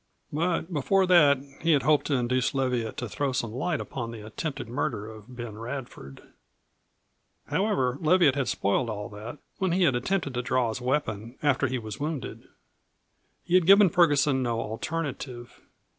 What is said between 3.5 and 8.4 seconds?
light upon the attempted murder of Ben Radford. However, Leviatt